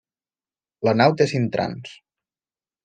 [0.89, 1.95] La nau té cinc trams.